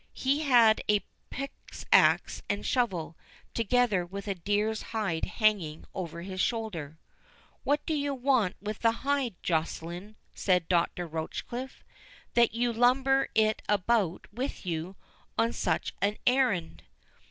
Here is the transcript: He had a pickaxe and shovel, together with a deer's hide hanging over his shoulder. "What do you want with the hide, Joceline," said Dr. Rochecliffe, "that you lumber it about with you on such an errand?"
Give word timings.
He 0.17 0.39
had 0.39 0.81
a 0.89 1.05
pickaxe 1.29 2.41
and 2.49 2.65
shovel, 2.65 3.15
together 3.53 4.03
with 4.03 4.27
a 4.27 4.33
deer's 4.33 4.81
hide 4.81 5.25
hanging 5.25 5.85
over 5.93 6.23
his 6.23 6.41
shoulder. 6.41 6.97
"What 7.63 7.85
do 7.85 7.93
you 7.93 8.15
want 8.15 8.55
with 8.59 8.79
the 8.79 8.91
hide, 9.05 9.35
Joceline," 9.43 10.15
said 10.33 10.67
Dr. 10.67 11.05
Rochecliffe, 11.07 11.83
"that 12.33 12.55
you 12.55 12.73
lumber 12.73 13.27
it 13.35 13.61
about 13.69 14.25
with 14.33 14.65
you 14.65 14.95
on 15.37 15.53
such 15.53 15.93
an 16.01 16.17
errand?" 16.25 16.81